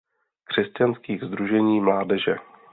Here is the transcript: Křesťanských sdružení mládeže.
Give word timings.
Křesťanských 0.43 1.23
sdružení 1.23 1.81
mládeže. 1.81 2.35